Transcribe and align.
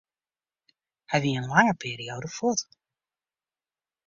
Hy 1.11 1.17
wie 1.23 1.37
in 1.39 1.49
lange 1.53 1.73
perioade 1.83 2.29
fuort. 2.37 2.61